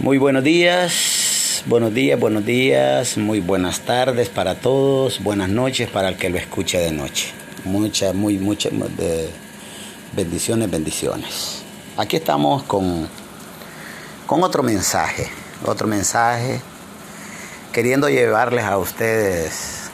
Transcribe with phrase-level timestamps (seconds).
[0.00, 6.10] Muy buenos días, buenos días, buenos días, muy buenas tardes para todos, buenas noches para
[6.10, 7.32] el que lo escuche de noche.
[7.64, 8.72] Muchas, muy, muchas
[10.12, 11.64] bendiciones, bendiciones.
[11.96, 13.08] Aquí estamos con,
[14.28, 15.28] con otro mensaje,
[15.66, 16.60] otro mensaje,
[17.72, 19.90] queriendo llevarles a ustedes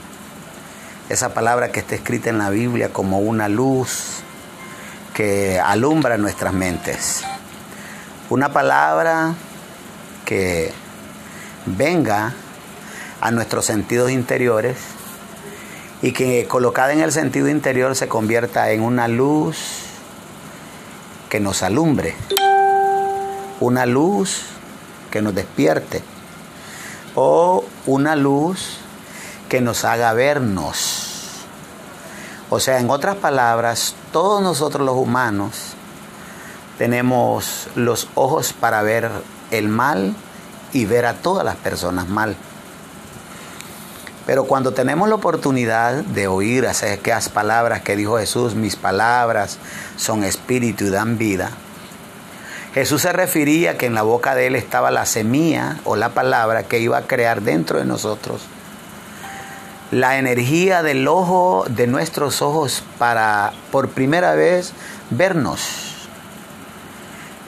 [1.08, 4.16] esa palabra que está escrita en la Biblia como una luz
[5.14, 7.24] que alumbra nuestras mentes.
[8.28, 9.34] Una palabra
[10.24, 10.72] que
[11.66, 12.34] venga
[13.20, 14.76] a nuestros sentidos interiores
[16.02, 19.56] y que colocada en el sentido interior se convierta en una luz
[21.30, 22.14] que nos alumbre,
[23.60, 24.42] una luz
[25.10, 26.02] que nos despierte
[27.14, 28.78] o una luz
[29.48, 31.14] que nos haga vernos.
[32.50, 35.74] O sea, en otras palabras, todos nosotros los humanos
[36.78, 39.10] tenemos los ojos para ver
[39.50, 40.14] el mal
[40.72, 42.36] y ver a todas las personas mal.
[44.26, 49.58] Pero cuando tenemos la oportunidad de oír aquellas palabras que dijo Jesús, mis palabras
[49.96, 51.50] son espíritu y dan vida,
[52.72, 56.64] Jesús se refería que en la boca de él estaba la semilla o la palabra
[56.64, 58.42] que iba a crear dentro de nosotros
[59.90, 64.72] la energía del ojo, de nuestros ojos, para por primera vez
[65.10, 65.93] vernos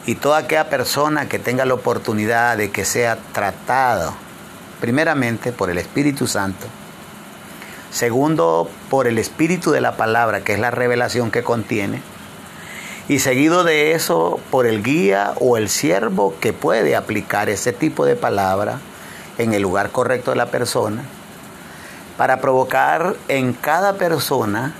[0.07, 4.15] y toda aquella persona que tenga la oportunidad de que sea tratado,
[4.81, 6.67] primeramente por el Espíritu Santo,
[7.91, 12.01] segundo por el Espíritu de la palabra, que es la revelación que contiene,
[13.09, 18.05] y seguido de eso por el guía o el siervo que puede aplicar ese tipo
[18.05, 18.79] de palabra
[19.39, 21.03] en el lugar correcto de la persona,
[22.17, 24.73] para provocar en cada persona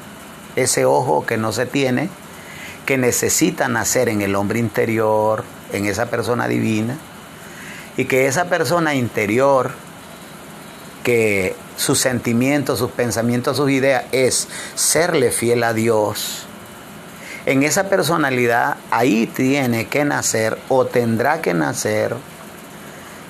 [0.55, 2.11] ese ojo que no se tiene,
[2.87, 6.97] que necesita nacer en el hombre interior, en esa persona divina,
[7.97, 9.73] y que esa persona interior,
[11.03, 16.47] que sus sentimientos, sus pensamientos, sus ideas es serle fiel a Dios,
[17.45, 22.17] en esa personalidad ahí tiene que nacer o tendrá que nacer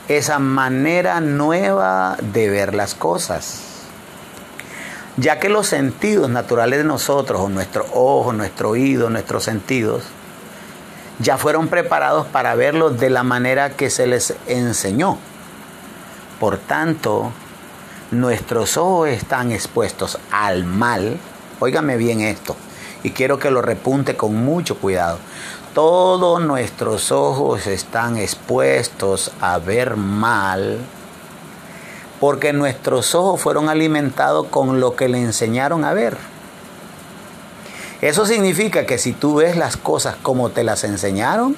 [0.09, 3.66] esa manera nueva de ver las cosas
[5.17, 10.05] ya que los sentidos naturales de nosotros, o nuestro ojo, nuestro oído, nuestros sentidos,
[11.19, 15.19] ya fueron preparados para verlos de la manera que se les enseñó.
[16.39, 17.33] Por tanto,
[18.11, 21.19] nuestros ojos están expuestos al mal.
[21.61, 22.55] Óigame bien esto,
[23.03, 25.19] y quiero que lo repunte con mucho cuidado.
[25.73, 30.79] Todos nuestros ojos están expuestos a ver mal
[32.21, 36.17] porque nuestros ojos fueron alimentados con lo que le enseñaron a ver.
[38.01, 41.57] Eso significa que si tú ves las cosas como te las enseñaron,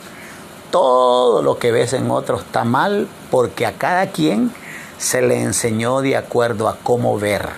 [0.70, 4.52] todo lo que ves en otros está mal porque a cada quien
[4.98, 7.48] se le enseñó de acuerdo a cómo ver.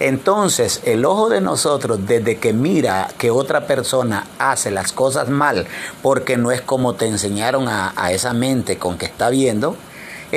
[0.00, 5.66] Entonces el ojo de nosotros desde que mira que otra persona hace las cosas mal
[6.02, 9.76] porque no es como te enseñaron a, a esa mente con que está viendo,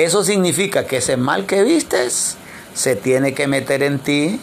[0.04, 2.36] eso significa que ese mal que vistes
[2.72, 4.40] se tiene que meter en ti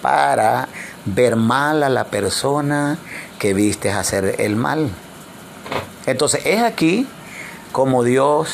[0.00, 0.68] para
[1.06, 2.98] ver mal a la persona
[3.40, 4.88] que vistes hacer el mal.
[6.06, 7.06] Entonces es aquí
[7.72, 8.48] como Dios,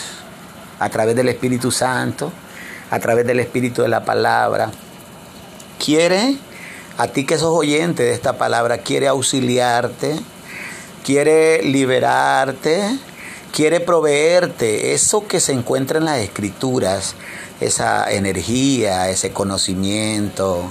[0.79, 2.33] a través del Espíritu Santo,
[2.91, 4.71] a través del Espíritu de la palabra,
[5.83, 6.37] quiere,
[6.97, 10.17] a ti que sos oyente de esta palabra, quiere auxiliarte,
[11.05, 12.99] quiere liberarte,
[13.57, 17.15] quiere proveerte eso que se encuentra en las escrituras,
[17.59, 20.71] esa energía, ese conocimiento,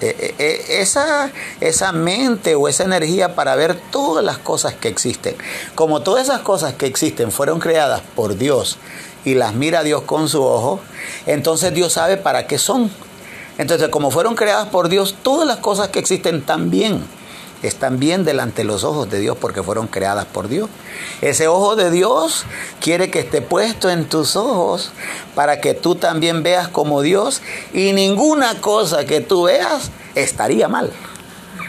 [0.00, 1.30] e, e, e, esa,
[1.60, 5.36] esa mente o esa energía para ver todas las cosas que existen.
[5.74, 8.78] Como todas esas cosas que existen fueron creadas por Dios
[9.26, 10.80] y las mira Dios con su ojo,
[11.26, 12.90] entonces Dios sabe para qué son.
[13.58, 17.04] Entonces, como fueron creadas por Dios, todas las cosas que existen también
[17.62, 20.68] están bien delante de los ojos de Dios porque fueron creadas por Dios.
[21.20, 22.44] Ese ojo de Dios
[22.80, 24.92] quiere que esté puesto en tus ojos
[25.34, 27.42] para que tú también veas como Dios
[27.72, 30.92] y ninguna cosa que tú veas estaría mal.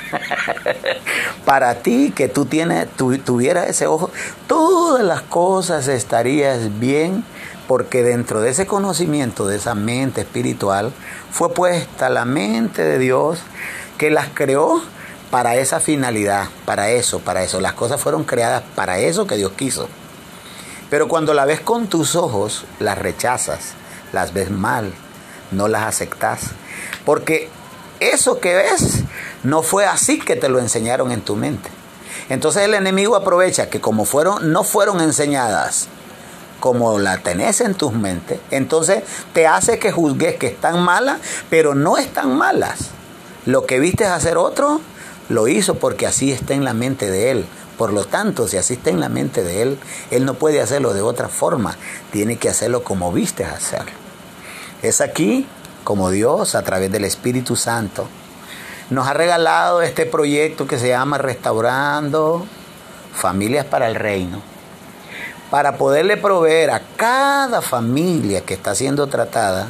[1.46, 2.88] para ti que tú tienes,
[3.25, 4.10] tuvieras ese ojo,
[4.48, 7.24] todas las cosas estarías bien
[7.68, 10.92] porque dentro de ese conocimiento, de esa mente espiritual,
[11.31, 13.40] fue puesta la mente de Dios
[14.00, 14.81] que las creó
[15.31, 17.60] para esa finalidad, para eso, para eso.
[17.62, 19.88] Las cosas fueron creadas para eso que Dios quiso.
[20.90, 23.74] Pero cuando la ves con tus ojos, las rechazas,
[24.12, 24.92] las ves mal,
[25.52, 26.52] no las aceptas.
[27.06, 27.50] Porque
[28.00, 29.04] eso que ves
[29.44, 31.70] no fue así que te lo enseñaron en tu mente.
[32.30, 35.88] Entonces el enemigo aprovecha que como fueron, no fueron enseñadas
[36.60, 39.04] como la tenés en tus mentes, entonces
[39.34, 42.90] te hace que juzgues que están malas, pero no están malas.
[43.46, 44.81] Lo que viste hacer otro,
[45.30, 47.46] lo hizo porque así está en la mente de él.
[47.78, 49.80] Por lo tanto, si así está en la mente de él,
[50.12, 51.78] él no puede hacerlo de otra forma,
[52.12, 53.92] tiene que hacerlo como viste hacerlo.
[54.81, 55.48] Es aquí
[55.86, 58.08] como Dios, a través del Espíritu Santo,
[58.90, 62.46] nos ha regalado este proyecto que se llama Restaurando
[63.14, 64.42] Familias para el Reino
[65.50, 69.70] para poderle proveer a cada familia que está siendo tratada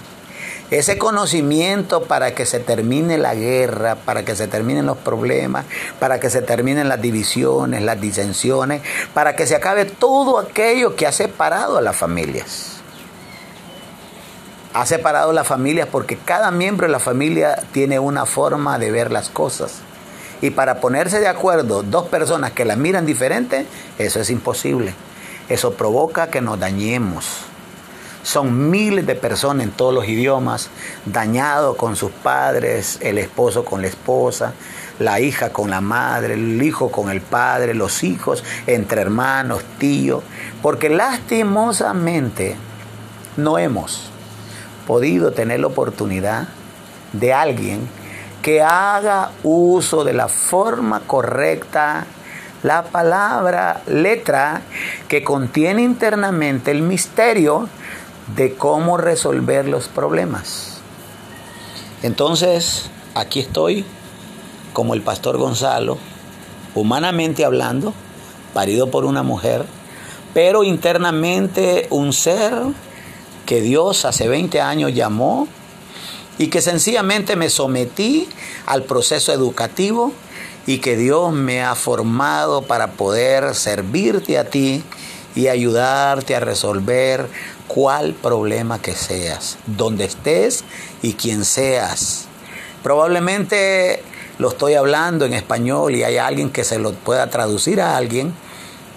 [0.72, 5.66] ese conocimiento para que se termine la guerra, para que se terminen los problemas,
[6.00, 8.82] para que se terminen las divisiones, las disensiones,
[9.14, 12.76] para que se acabe todo aquello que ha separado a las familias.
[14.74, 19.12] Ha separado las familias porque cada miembro de la familia tiene una forma de ver
[19.12, 19.80] las cosas.
[20.42, 23.66] Y para ponerse de acuerdo dos personas que las miran diferente,
[23.98, 24.94] eso es imposible.
[25.50, 27.50] Eso provoca que nos dañemos.
[28.24, 30.70] Son miles de personas en todos los idiomas
[31.06, 34.54] dañados con sus padres, el esposo con la esposa,
[35.00, 40.24] la hija con la madre, el hijo con el padre, los hijos entre hermanos, tíos,
[40.62, 42.58] porque lastimosamente
[43.38, 44.10] no hemos
[44.86, 46.50] podido tener la oportunidad
[47.14, 47.88] de alguien
[48.42, 52.06] que haga uso de la forma correcta
[52.64, 54.62] la palabra letra
[55.08, 57.70] que contiene internamente el misterio
[58.36, 60.78] de cómo resolver los problemas.
[62.04, 63.86] Entonces, aquí estoy
[64.74, 65.98] como el pastor Gonzalo,
[66.76, 67.94] humanamente hablando,
[68.54, 69.66] parido por una mujer,
[70.34, 72.54] pero internamente un ser
[73.46, 75.48] que Dios hace 20 años llamó
[76.38, 78.30] y que sencillamente me sometí
[78.66, 80.14] al proceso educativo
[80.68, 84.84] y que Dios me ha formado para poder servirte a ti
[85.36, 87.28] y ayudarte a resolver
[87.70, 90.66] cuál problema que seas, donde estés
[91.02, 92.26] y quien seas.
[92.84, 94.04] Probablemente
[94.40, 98.34] lo estoy hablando en español y hay alguien que se lo pueda traducir a alguien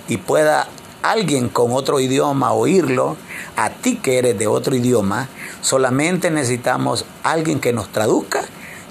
[0.08, 0.68] y pueda
[1.02, 3.16] alguien con otro idioma oírlo,
[3.56, 5.28] a ti que eres de otro idioma,
[5.60, 8.44] solamente necesitamos alguien que nos traduzca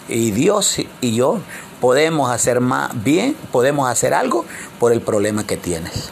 [0.07, 1.39] y Dios y yo
[1.79, 4.45] podemos hacer más bien, podemos hacer algo
[4.79, 6.11] por el problema que tienes.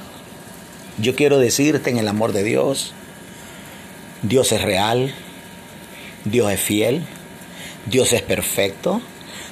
[0.98, 2.94] Yo quiero decirte en el amor de Dios,
[4.22, 5.14] Dios es real,
[6.26, 7.04] Dios es fiel,
[7.86, 9.02] Dios es perfecto,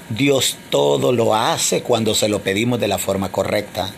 [0.09, 3.89] Dios todo lo hace cuando se lo pedimos de la forma correcta.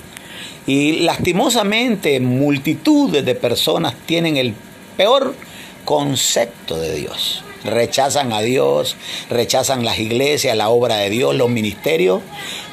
[0.66, 4.54] Y lastimosamente multitudes de personas tienen el
[4.98, 5.34] peor
[5.86, 8.96] concepto de Dios rechazan a Dios,
[9.30, 12.22] rechazan las iglesias, la obra de Dios, los ministerios,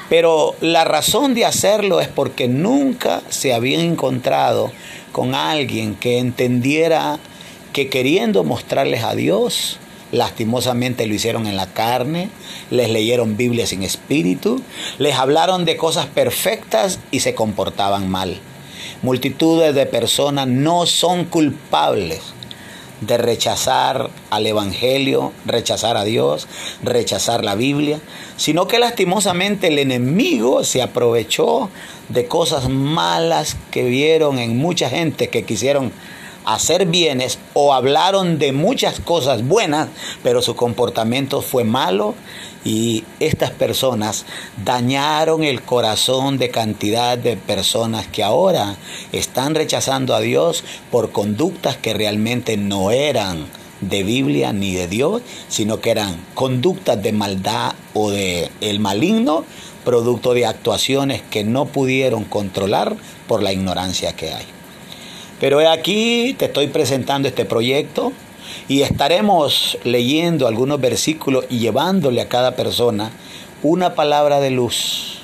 [0.09, 4.73] pero la razón de hacerlo es porque nunca se habían encontrado
[5.13, 7.19] con alguien que entendiera
[7.77, 9.77] que queriendo mostrarles a Dios,
[10.11, 12.31] lastimosamente lo hicieron en la carne,
[12.71, 14.63] les leyeron Biblia sin espíritu,
[14.97, 18.41] les hablaron de cosas perfectas y se comportaban mal.
[19.03, 22.23] Multitudes de personas no son culpables
[23.03, 26.49] de rechazar al Evangelio, rechazar a Dios,
[26.83, 28.01] rechazar la Biblia,
[28.39, 31.69] sino que lastimosamente el enemigo se aprovechó
[32.09, 35.93] de cosas malas que vieron en mucha gente que quisieron
[36.47, 39.89] hacer bienes o hablaron de muchas cosas buenas,
[40.23, 42.15] pero su comportamiento fue malo
[42.65, 44.25] y estas personas
[44.65, 48.77] dañaron el corazón de cantidad de personas que ahora
[49.13, 53.47] están rechazando a Dios por conductas que realmente no eran
[53.81, 59.45] de Biblia ni de Dios, sino que eran conductas de maldad o de el maligno,
[59.85, 64.56] producto de actuaciones que no pudieron controlar por la ignorancia que hay.
[65.41, 68.13] Pero aquí te estoy presentando este proyecto
[68.69, 73.11] y estaremos leyendo algunos versículos y llevándole a cada persona
[73.63, 75.19] una palabra de luz,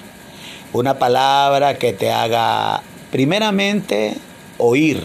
[0.74, 4.14] una palabra que te haga primeramente
[4.58, 5.02] oír.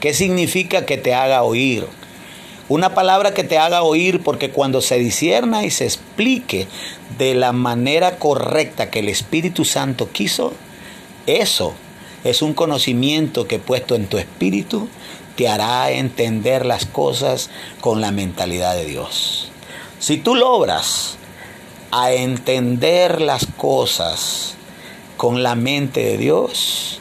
[0.00, 1.86] ¿Qué significa que te haga oír?
[2.68, 6.66] Una palabra que te haga oír porque cuando se disierna y se explique
[7.16, 10.52] de la manera correcta que el Espíritu Santo quiso,
[11.26, 11.74] eso
[12.30, 14.88] es un conocimiento que puesto en tu espíritu
[15.36, 19.50] te hará entender las cosas con la mentalidad de Dios.
[20.00, 21.16] Si tú logras
[21.90, 24.54] a entender las cosas
[25.16, 27.00] con la mente de Dios,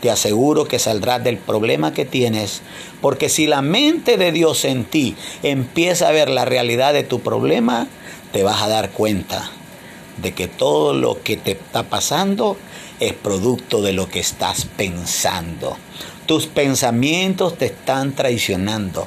[0.00, 2.62] te aseguro que saldrás del problema que tienes,
[3.00, 7.20] porque si la mente de Dios en ti empieza a ver la realidad de tu
[7.20, 7.86] problema,
[8.32, 9.50] te vas a dar cuenta
[10.22, 12.56] de que todo lo que te está pasando
[13.00, 15.76] es producto de lo que estás pensando.
[16.26, 19.06] Tus pensamientos te están traicionando.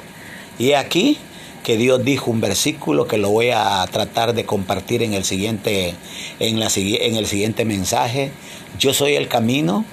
[0.58, 1.18] Y aquí
[1.62, 5.94] que Dios dijo un versículo que lo voy a tratar de compartir en el siguiente,
[6.40, 8.32] en la, en el siguiente mensaje.
[8.78, 9.84] Yo soy el camino,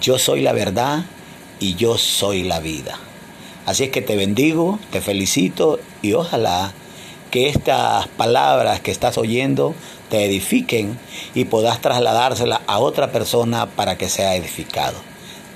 [0.00, 1.04] yo soy la verdad
[1.60, 2.98] y yo soy la vida.
[3.66, 6.72] Así es que te bendigo, te felicito y ojalá
[7.32, 9.74] que estas palabras que estás oyendo
[10.10, 10.98] te edifiquen
[11.34, 14.98] y puedas trasladárselas a otra persona para que sea edificado.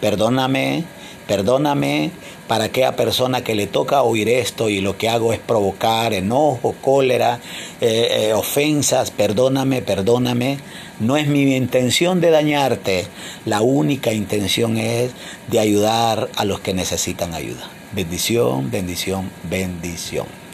[0.00, 0.85] Perdóname,
[1.28, 2.12] perdóname
[2.49, 6.75] para aquella persona que le toca oír esto y lo que hago es provocar enojo,
[6.80, 7.40] cólera,
[7.83, 10.59] eh, eh, ofensas, perdóname, perdóname.
[10.99, 13.06] No es mi intención de dañarte,
[13.45, 15.11] la única intención es
[15.49, 17.68] de ayudar a los que necesitan ayuda.
[17.92, 20.45] Bendición, bendición, bendición.